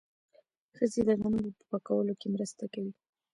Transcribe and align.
ښځې 0.75 1.01
د 1.07 1.09
غنمو 1.19 1.51
په 1.57 1.63
پاکولو 1.69 2.13
کې 2.19 2.27
مرسته 2.35 2.63
کوي. 2.73 2.93